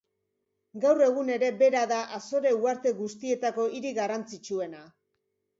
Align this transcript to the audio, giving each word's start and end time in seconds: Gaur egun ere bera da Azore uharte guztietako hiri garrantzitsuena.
Gaur 0.85 1.03
egun 1.07 1.27
ere 1.33 1.49
bera 1.59 1.83
da 1.93 1.99
Azore 2.19 2.53
uharte 2.61 2.95
guztietako 3.03 3.69
hiri 3.77 3.93
garrantzitsuena. 3.99 4.83